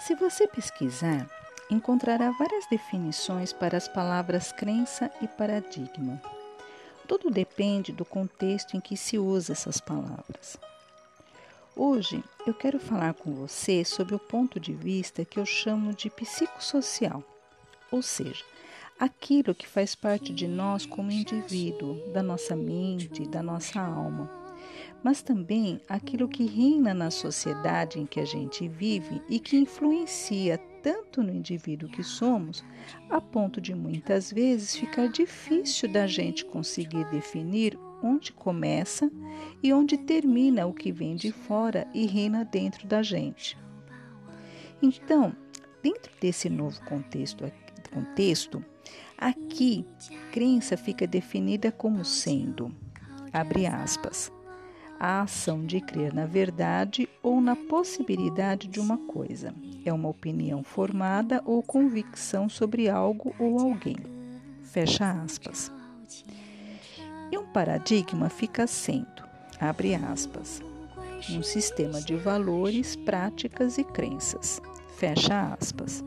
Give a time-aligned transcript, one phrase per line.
[0.00, 1.28] Se você pesquisar,
[1.70, 6.20] encontrará várias definições para as palavras crença e paradigma.
[7.06, 10.56] Tudo depende do contexto em que se usa essas palavras.
[11.76, 16.08] Hoje eu quero falar com você sobre o ponto de vista que eu chamo de
[16.08, 17.22] psicossocial,
[17.92, 18.42] ou seja,
[18.98, 24.39] aquilo que faz parte de nós como indivíduo, da nossa mente, da nossa alma,
[25.02, 30.58] mas também aquilo que reina na sociedade em que a gente vive e que influencia
[30.82, 32.64] tanto no indivíduo que somos,
[33.08, 39.10] a ponto de muitas vezes ficar difícil da gente conseguir definir onde começa
[39.62, 43.58] e onde termina o que vem de fora e reina dentro da gente.
[44.82, 45.36] Então,
[45.82, 47.44] dentro desse novo contexto,
[47.92, 48.64] contexto
[49.18, 49.84] aqui,
[50.32, 52.74] crença fica definida como sendo,
[53.32, 54.32] abre aspas,
[55.00, 59.54] a ação de crer na verdade ou na possibilidade de uma coisa.
[59.82, 63.96] É uma opinião formada ou convicção sobre algo ou alguém.
[64.62, 65.72] Fecha aspas.
[67.32, 69.24] E um paradigma fica sendo,
[69.58, 70.60] abre aspas,
[71.30, 74.60] um sistema de valores, práticas e crenças,
[74.98, 76.04] fecha aspas.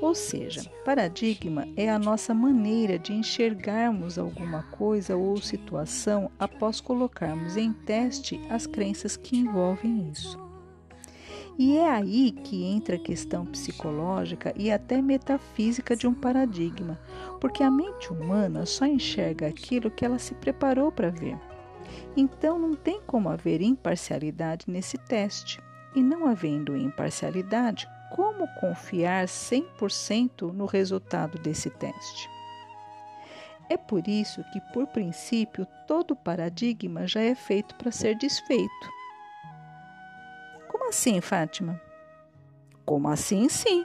[0.00, 7.56] Ou seja, paradigma é a nossa maneira de enxergarmos alguma coisa ou situação após colocarmos
[7.56, 10.38] em teste as crenças que envolvem isso.
[11.56, 16.98] E é aí que entra a questão psicológica e até metafísica de um paradigma,
[17.40, 21.38] porque a mente humana só enxerga aquilo que ela se preparou para ver.
[22.16, 25.60] Então não tem como haver imparcialidade nesse teste.
[25.94, 32.30] E não havendo imparcialidade, como confiar 100% no resultado desse teste?
[33.68, 38.88] É por isso que, por princípio, todo paradigma já é feito para ser desfeito.
[40.68, 41.80] Como assim, Fátima?
[42.84, 43.84] Como assim, sim?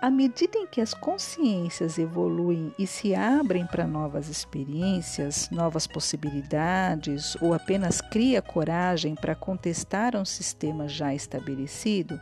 [0.00, 7.36] À medida em que as consciências evoluem e se abrem para novas experiências, novas possibilidades,
[7.40, 12.20] ou apenas cria coragem para contestar um sistema já estabelecido,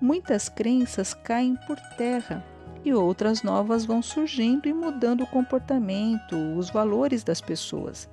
[0.00, 2.44] muitas crenças caem por terra
[2.84, 8.08] e outras novas vão surgindo e mudando o comportamento, os valores das pessoas.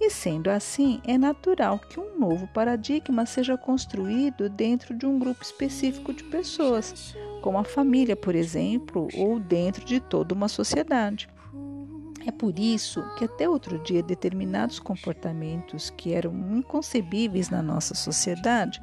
[0.00, 5.42] E sendo assim, é natural que um novo paradigma seja construído dentro de um grupo
[5.42, 11.28] específico de pessoas, como a família, por exemplo, ou dentro de toda uma sociedade.
[12.26, 18.82] É por isso que até outro dia determinados comportamentos que eram inconcebíveis na nossa sociedade,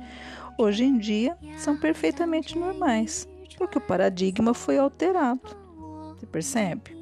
[0.58, 5.42] hoje em dia são perfeitamente normais, porque o paradigma foi alterado.
[6.16, 6.98] Você percebe?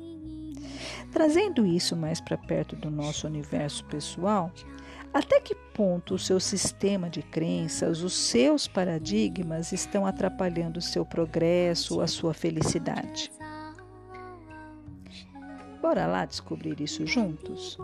[1.11, 4.51] Trazendo isso mais para perto do nosso universo pessoal,
[5.13, 11.05] até que ponto o seu sistema de crenças, os seus paradigmas estão atrapalhando o seu
[11.05, 13.31] progresso, a sua felicidade?
[15.81, 17.77] Bora lá descobrir isso juntos?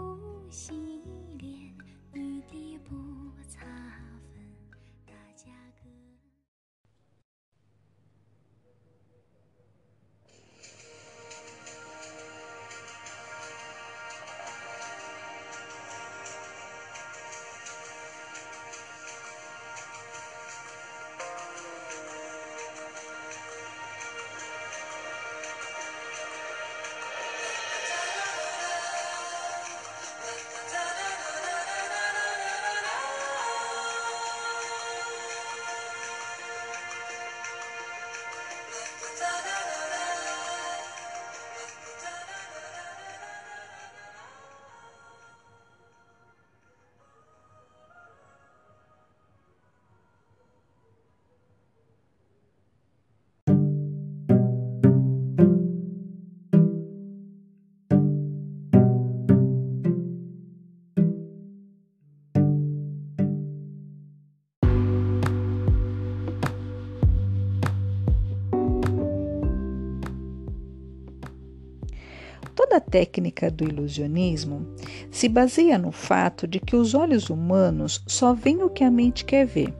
[72.71, 74.65] Toda a técnica do ilusionismo
[75.11, 79.25] se baseia no fato de que os olhos humanos só veem o que a mente
[79.25, 79.73] quer ver.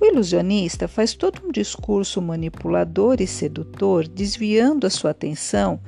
[0.00, 5.80] O ilusionista faz todo um discurso manipulador e sedutor, desviando a sua atenção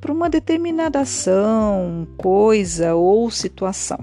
[0.00, 3.98] para uma determinada ação, coisa ou situação.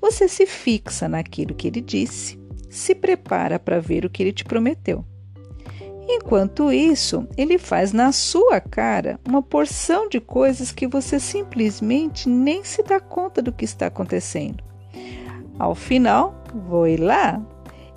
[0.00, 2.36] Você se fixa naquilo que ele disse,
[2.68, 5.04] se prepara para ver o que ele te prometeu.
[6.06, 12.62] Enquanto isso, ele faz na sua cara uma porção de coisas que você simplesmente nem
[12.62, 14.62] se dá conta do que está acontecendo.
[15.58, 16.34] Ao final,
[16.68, 17.40] vou lá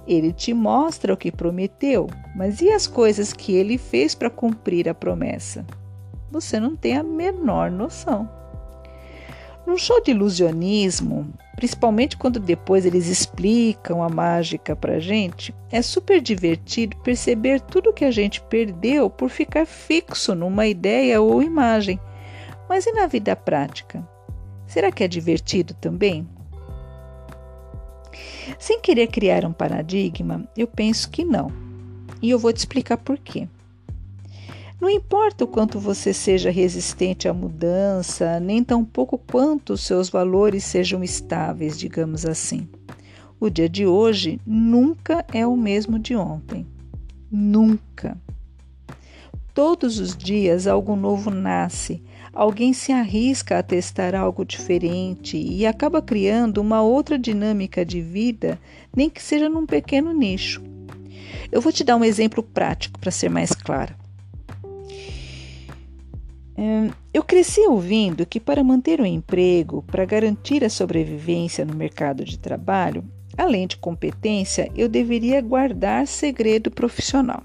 [0.07, 4.87] Ele te mostra o que prometeu, mas e as coisas que ele fez para cumprir
[4.87, 5.65] a promessa?
[6.31, 8.29] Você não tem a menor noção.
[9.65, 11.27] Num show de ilusionismo,
[11.57, 18.05] principalmente quando depois eles explicam a mágica para gente, é super divertido perceber tudo que
[18.05, 21.99] a gente perdeu por ficar fixo numa ideia ou imagem.
[22.69, 24.07] Mas e na vida prática?
[24.67, 26.29] Será que é divertido também?
[28.59, 31.51] Sem querer criar um paradigma, eu penso que não.
[32.21, 33.47] E eu vou te explicar por quê.
[34.79, 40.63] Não importa o quanto você seja resistente à mudança, nem tampouco quanto os seus valores
[40.63, 42.69] sejam estáveis, digamos assim.
[43.39, 46.65] O dia de hoje nunca é o mesmo de ontem.
[47.31, 48.15] Nunca.
[49.51, 56.03] Todos os dias algo novo nasce, alguém se arrisca a testar algo diferente e acaba
[56.03, 58.59] criando uma outra dinâmica de vida,
[58.95, 60.61] nem que seja num pequeno nicho.
[61.51, 63.95] Eu vou te dar um exemplo prático para ser mais claro.
[66.57, 72.25] Hum, eu cresci ouvindo que para manter o emprego, para garantir a sobrevivência no mercado
[72.25, 73.03] de trabalho,
[73.37, 77.43] além de competência, eu deveria guardar segredo profissional.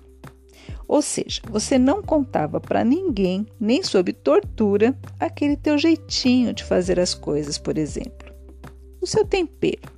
[0.89, 6.99] Ou seja, você não contava para ninguém, nem sob tortura, aquele teu jeitinho de fazer
[6.99, 8.33] as coisas, por exemplo.
[9.01, 9.91] O seu tempero,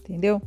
[0.00, 0.40] entendeu?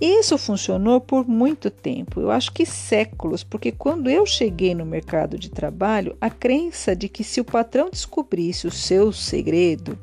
[0.00, 5.38] Isso funcionou por muito tempo, eu acho que séculos, porque quando eu cheguei no mercado
[5.38, 9.98] de trabalho, a crença de que se o patrão descobrisse o seu segredo,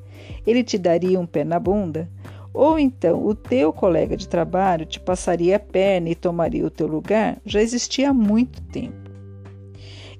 [0.48, 2.10] ele te daria um pé na bunda,
[2.54, 6.88] ou então o teu colega de trabalho te passaria a perna e tomaria o teu
[6.88, 9.04] lugar, já existia há muito tempo.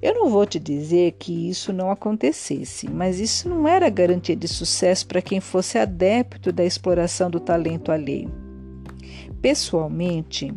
[0.02, 4.46] Eu não vou te dizer que isso não acontecesse, mas isso não era garantia de
[4.46, 8.43] sucesso para quem fosse adepto da exploração do talento alheio.
[9.44, 10.54] Pessoalmente,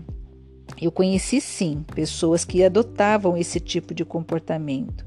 [0.81, 5.05] eu conheci sim pessoas que adotavam esse tipo de comportamento,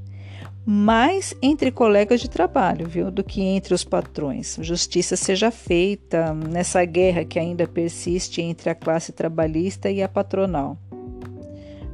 [0.67, 4.59] mais entre colegas de trabalho, viu, do que entre os patrões.
[4.61, 10.77] Justiça seja feita nessa guerra que ainda persiste entre a classe trabalhista e a patronal.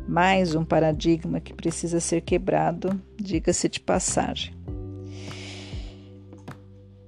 [0.09, 4.53] Mais um paradigma que precisa ser quebrado, diga-se de passagem.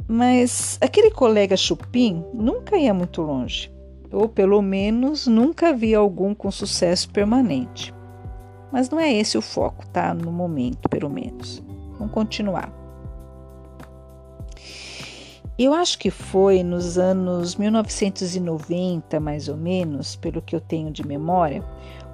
[0.06, 3.76] Mas aquele colega chupim nunca ia muito longe
[4.12, 7.94] ou pelo menos nunca vi algum com sucesso permanente.
[8.72, 10.12] Mas não é esse o foco, tá?
[10.12, 11.62] No momento, pelo menos.
[11.98, 12.72] Vamos continuar.
[15.58, 21.04] Eu acho que foi nos anos 1990, mais ou menos, pelo que eu tenho de
[21.04, 21.64] memória,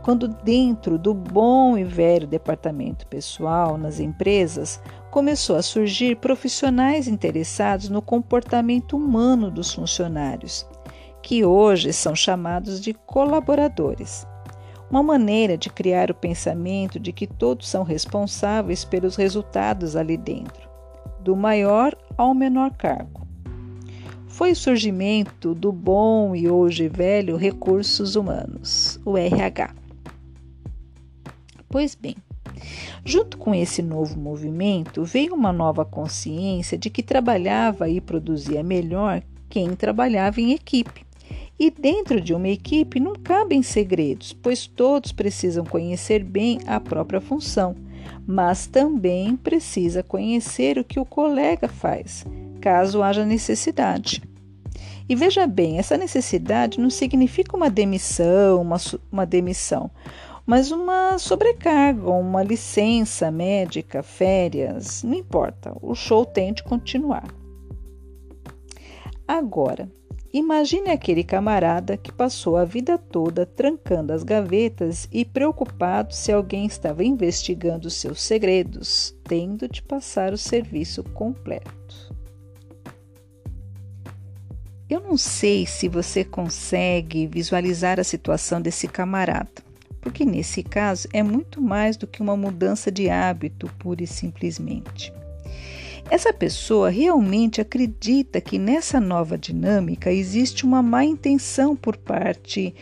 [0.02, 4.80] quando, dentro do bom e velho departamento pessoal nas empresas,
[5.10, 10.66] começou a surgir profissionais interessados no comportamento humano dos funcionários
[11.24, 14.26] que hoje são chamados de colaboradores.
[14.90, 20.68] Uma maneira de criar o pensamento de que todos são responsáveis pelos resultados ali dentro,
[21.20, 23.26] do maior ao menor cargo.
[24.28, 29.74] Foi o surgimento do bom e hoje velho recursos humanos, o RH.
[31.70, 32.16] Pois bem,
[33.02, 39.22] Junto com esse novo movimento, veio uma nova consciência de que trabalhava e produzia melhor
[39.48, 41.04] quem trabalhava em equipe.
[41.58, 47.20] E dentro de uma equipe não cabem segredos, pois todos precisam conhecer bem a própria
[47.20, 47.76] função,
[48.26, 52.26] mas também precisa conhecer o que o colega faz,
[52.60, 54.22] caso haja necessidade.
[55.08, 58.78] E veja bem, essa necessidade não significa uma demissão, uma,
[59.12, 59.90] uma demissão,
[60.46, 67.24] mas uma sobrecarga, uma licença médica, férias, não importa, o show tem de continuar.
[69.26, 69.88] Agora,
[70.34, 76.66] Imagine aquele camarada que passou a vida toda trancando as gavetas e preocupado se alguém
[76.66, 82.12] estava investigando seus segredos, tendo de passar o serviço completo.
[84.90, 89.62] Eu não sei se você consegue visualizar a situação desse camarada,
[90.00, 95.12] porque nesse caso é muito mais do que uma mudança de hábito, pura e simplesmente.
[96.10, 102.74] Essa pessoa realmente acredita que nessa nova dinâmica existe uma má intenção por parte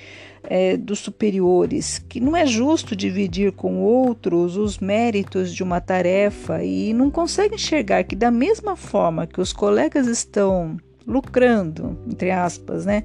[0.43, 6.65] é, dos superiores, que não é justo dividir com outros os méritos de uma tarefa
[6.65, 10.77] e não consegue enxergar que, da mesma forma que os colegas estão
[11.07, 13.05] lucrando, entre aspas, né,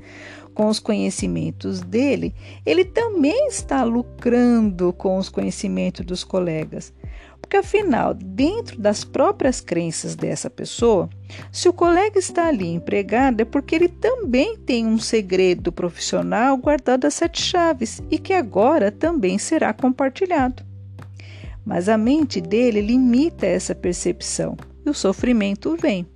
[0.54, 2.34] com os conhecimentos dele,
[2.66, 6.92] ele também está lucrando com os conhecimentos dos colegas.
[7.42, 11.10] Porque afinal, dentro das próprias crenças dessa pessoa,
[11.52, 17.06] se o colega está ali empregado é porque ele também tem um segredo profissional guardado
[17.06, 20.64] a sete chaves e que agora também será compartilhado.
[21.66, 26.08] Mas a mente dele limita essa percepção e o sofrimento vem.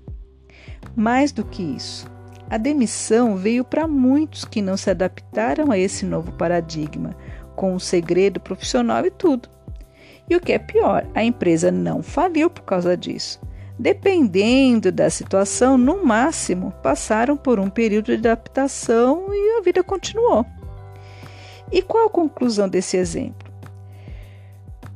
[0.95, 2.09] Mais do que isso,
[2.49, 7.15] a demissão veio para muitos que não se adaptaram a esse novo paradigma,
[7.55, 9.49] com o um segredo profissional e tudo.
[10.31, 13.37] E o que é pior, a empresa não faliu por causa disso.
[13.77, 20.45] Dependendo da situação, no máximo passaram por um período de adaptação e a vida continuou.
[21.69, 23.51] E qual a conclusão desse exemplo?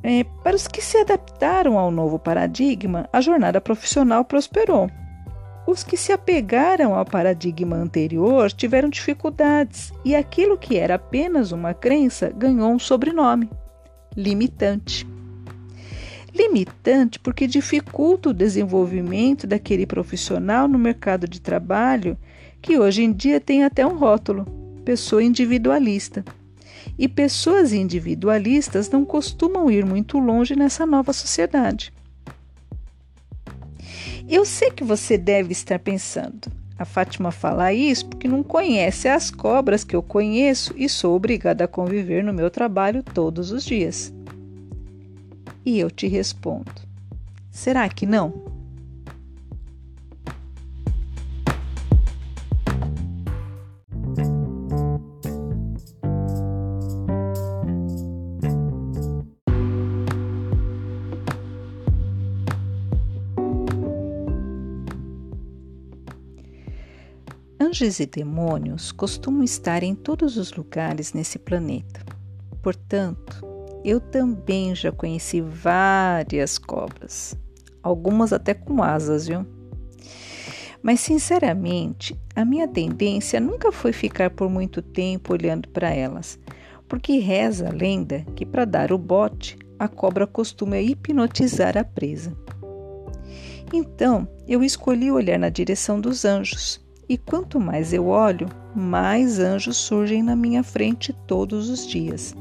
[0.01, 4.89] É, para os que se adaptaram ao novo paradigma, a jornada profissional prosperou.
[5.67, 11.73] Os que se apegaram ao paradigma anterior tiveram dificuldades e aquilo que era apenas uma
[11.73, 13.49] crença ganhou um sobrenome:
[14.15, 15.14] limitante.
[16.35, 22.17] Limitante porque dificulta o desenvolvimento daquele profissional no mercado de trabalho
[22.61, 24.45] que hoje em dia tem até um rótulo:
[24.83, 26.25] pessoa individualista.
[26.99, 31.93] E pessoas individualistas não costumam ir muito longe nessa nova sociedade.
[34.27, 36.51] Eu sei que você deve estar pensando.
[36.77, 41.63] A Fátima fala isso porque não conhece as cobras que eu conheço e sou obrigada
[41.63, 44.14] a conviver no meu trabalho todos os dias.
[45.65, 46.71] E eu te respondo:
[47.49, 48.53] será que não?
[67.59, 72.05] Anjos e demônios costumam estar em todos os lugares nesse planeta.
[72.61, 73.44] Portanto,
[73.85, 77.37] eu também já conheci várias cobras,
[77.83, 79.45] algumas até com asas, viu?
[80.81, 86.39] Mas, sinceramente, a minha tendência nunca foi ficar por muito tempo olhando para elas,
[86.87, 92.35] porque reza a lenda que, para dar o bote, a cobra costuma hipnotizar a presa.
[93.71, 99.77] Então, eu escolhi olhar na direção dos anjos, e quanto mais eu olho, mais anjos
[99.77, 102.33] surgem na minha frente todos os dias.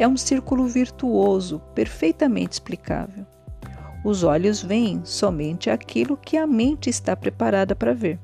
[0.00, 3.26] É um círculo virtuoso, perfeitamente explicável.
[4.02, 8.18] Os olhos veem somente aquilo que a mente está preparada para ver.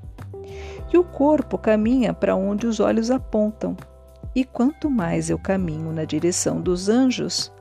[0.90, 3.76] E o corpo caminha para onde os olhos apontam.
[4.34, 7.52] E quanto mais eu caminho na direção dos anjos,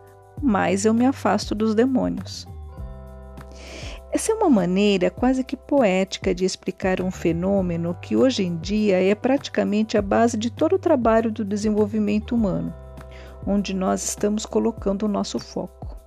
[0.41, 2.48] mais eu me afasto dos demônios.
[4.13, 8.98] Essa é uma maneira quase que poética de explicar um fenômeno que hoje em dia
[9.03, 12.85] é praticamente a base de todo o trabalho do desenvolvimento humano
[13.46, 15.98] onde nós estamos colocando o nosso foco.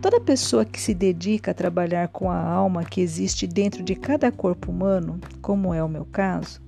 [0.00, 4.32] Toda pessoa que se dedica a trabalhar com a alma que existe dentro de cada
[4.32, 6.60] corpo humano, como é o meu caso,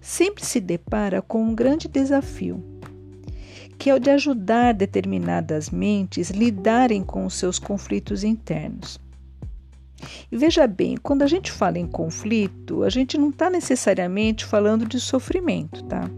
[0.00, 2.64] sempre se depara com um grande desafio,
[3.78, 8.98] que é o de ajudar determinadas mentes lidarem com os seus conflitos internos.
[10.32, 14.86] E veja bem, quando a gente fala em conflito, a gente não está necessariamente falando
[14.86, 16.08] de sofrimento, tá?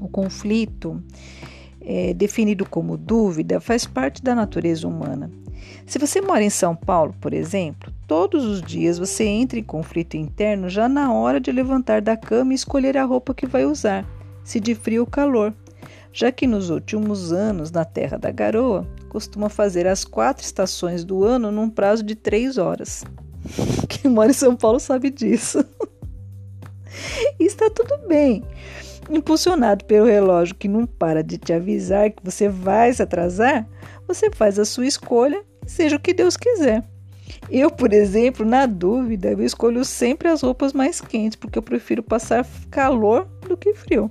[0.00, 1.02] O conflito
[1.80, 5.30] é, definido como dúvida faz parte da natureza humana.
[5.86, 10.16] Se você mora em São Paulo, por exemplo, todos os dias você entra em conflito
[10.16, 14.06] interno já na hora de levantar da cama e escolher a roupa que vai usar,
[14.44, 15.54] se de frio ou calor,
[16.12, 21.24] já que nos últimos anos, na Terra da Garoa, costuma fazer as quatro estações do
[21.24, 23.04] ano num prazo de três horas.
[23.88, 25.64] Quem mora em São Paulo sabe disso.
[27.38, 28.44] e está tudo bem.
[29.10, 33.68] Impulsionado pelo relógio que não para de te avisar que você vai se atrasar,
[34.06, 36.84] você faz a sua escolha, seja o que Deus quiser.
[37.50, 42.02] Eu, por exemplo, na dúvida, eu escolho sempre as roupas mais quentes, porque eu prefiro
[42.02, 44.10] passar calor do que frio.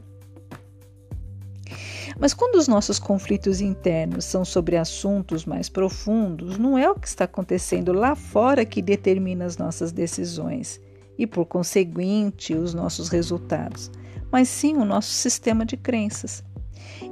[2.19, 7.07] Mas quando os nossos conflitos internos são sobre assuntos mais profundos, não é o que
[7.07, 10.81] está acontecendo lá fora que determina as nossas decisões
[11.17, 13.89] e, por conseguinte, os nossos resultados,
[14.31, 16.43] mas sim o nosso sistema de crenças.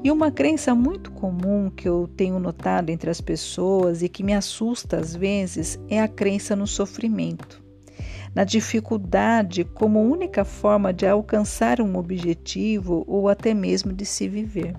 [0.03, 4.33] E uma crença muito comum que eu tenho notado entre as pessoas e que me
[4.33, 7.63] assusta às vezes é a crença no sofrimento,
[8.35, 14.75] na dificuldade como única forma de alcançar um objetivo ou até mesmo de se viver.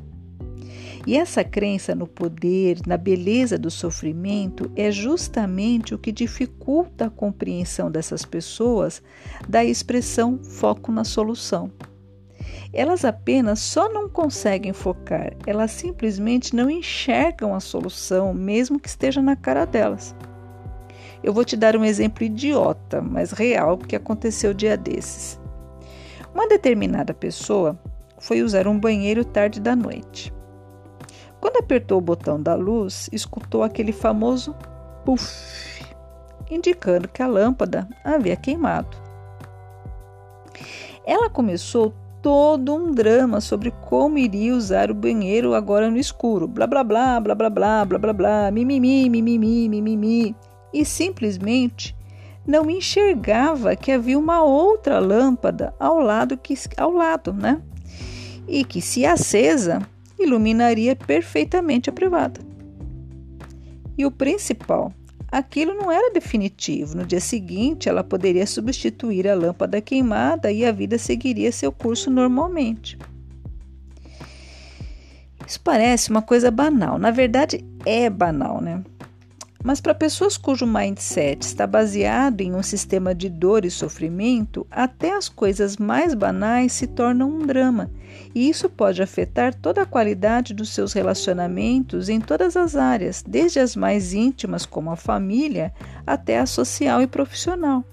[1.06, 7.10] E essa crença no poder, na beleza do sofrimento, é justamente o que dificulta a
[7.10, 9.02] compreensão dessas pessoas
[9.48, 11.70] da expressão foco na solução.
[12.72, 19.22] Elas apenas só não conseguem focar, elas simplesmente não enxergam a solução, mesmo que esteja
[19.22, 20.14] na cara delas.
[21.22, 25.40] Eu vou te dar um exemplo idiota, mas real, que aconteceu dia desses.
[26.34, 27.78] Uma determinada pessoa
[28.18, 30.32] foi usar um banheiro tarde da noite.
[31.40, 34.54] Quando apertou o botão da luz, escutou aquele famoso
[35.04, 35.84] puff,
[36.50, 38.96] indicando que a lâmpada havia queimado.
[41.04, 41.94] Ela começou
[42.28, 46.46] todo um drama sobre como iria usar o banheiro agora no escuro.
[46.46, 50.36] Blá blá blá, blá blá blá, blá blá blá, mimimi, mimimi, mimimi.
[50.70, 51.96] E simplesmente
[52.46, 57.62] não enxergava que havia uma outra lâmpada ao lado que ao lado, né?
[58.46, 59.80] E que se acesa,
[60.18, 62.42] iluminaria perfeitamente a privada.
[63.96, 64.92] E o principal,
[65.30, 66.96] aquilo não era definitivo.
[66.96, 72.10] No dia seguinte, ela poderia substituir a lâmpada queimada e a vida seguiria seu curso
[72.10, 72.98] normalmente.
[75.46, 76.98] Isso parece uma coisa banal.
[76.98, 78.82] Na verdade, é banal, né?
[79.62, 85.16] Mas para pessoas cujo mindset está baseado em um sistema de dor e sofrimento, até
[85.16, 87.90] as coisas mais banais se tornam um drama,
[88.32, 93.58] e isso pode afetar toda a qualidade dos seus relacionamentos em todas as áreas, desde
[93.58, 95.74] as mais íntimas, como a família,
[96.06, 97.84] até a social e profissional.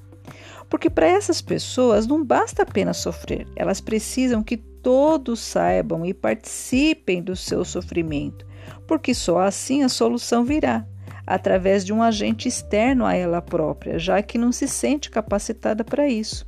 [0.69, 7.24] Porque para essas pessoas não basta apenas sofrer, elas precisam que todos saibam e participem
[7.24, 8.45] do seu sofrimento,
[8.88, 10.86] porque só assim a solução virá
[11.25, 16.08] através de um agente externo a ela própria, já que não se sente capacitada para
[16.08, 16.46] isso.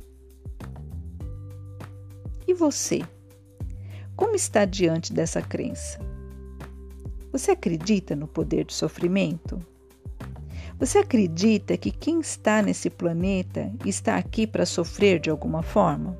[2.46, 3.02] E você?
[4.16, 5.98] Como está diante dessa crença?
[7.32, 9.58] Você acredita no poder do sofrimento?
[10.78, 16.16] Você acredita que quem está nesse planeta está aqui para sofrer de alguma forma?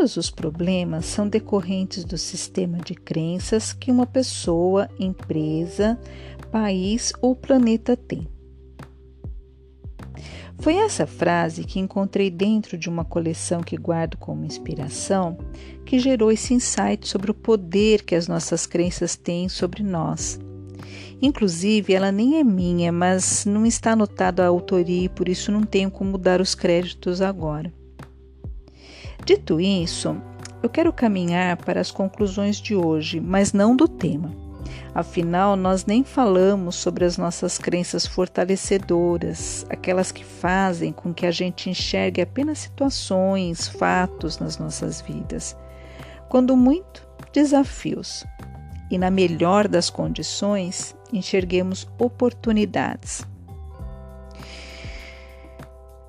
[0.00, 6.00] Todos os problemas são decorrentes do sistema de crenças que uma pessoa, empresa,
[6.50, 8.26] país ou planeta tem.
[10.58, 15.36] Foi essa frase que encontrei dentro de uma coleção que guardo como inspiração
[15.84, 20.40] que gerou esse insight sobre o poder que as nossas crenças têm sobre nós.
[21.20, 25.64] Inclusive, ela nem é minha, mas não está anotada a autoria e por isso não
[25.64, 27.70] tenho como dar os créditos agora.
[29.24, 30.16] Dito isso,
[30.62, 34.30] eu quero caminhar para as conclusões de hoje, mas não do tema.
[34.94, 41.30] Afinal, nós nem falamos sobre as nossas crenças fortalecedoras, aquelas que fazem com que a
[41.30, 45.56] gente enxergue apenas situações, fatos nas nossas vidas.
[46.28, 48.24] Quando muito, desafios.
[48.90, 53.24] E, na melhor das condições, enxerguemos oportunidades.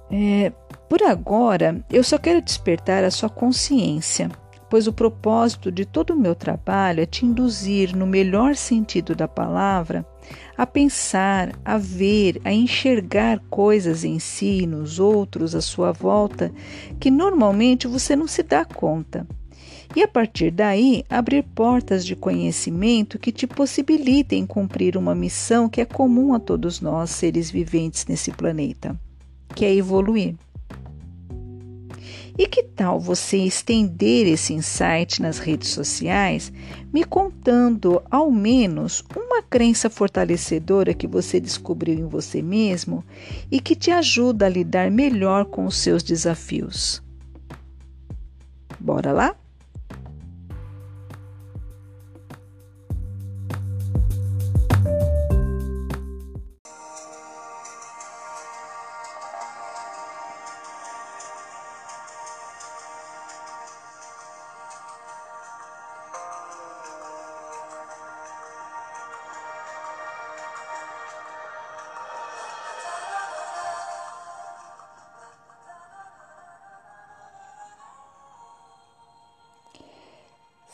[0.10, 0.52] É,
[0.92, 4.30] por agora, eu só quero despertar a sua consciência,
[4.70, 9.26] pois o propósito de todo o meu trabalho é te induzir, no melhor sentido da
[9.26, 10.06] palavra,
[10.58, 16.52] a pensar, a ver, a enxergar coisas em si, nos outros, à sua volta,
[17.00, 19.26] que normalmente você não se dá conta.
[19.96, 25.80] E a partir daí, abrir portas de conhecimento que te possibilitem cumprir uma missão que
[25.80, 29.00] é comum a todos nós, seres viventes nesse planeta,
[29.56, 30.36] que é evoluir.
[32.42, 36.52] E que tal você estender esse insight nas redes sociais,
[36.92, 43.06] me contando ao menos uma crença fortalecedora que você descobriu em você mesmo
[43.52, 47.00] e que te ajuda a lidar melhor com os seus desafios?
[48.80, 49.36] Bora lá?